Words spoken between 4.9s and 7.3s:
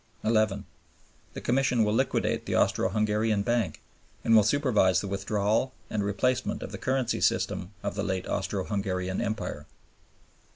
the withdrawal and replacement of the currency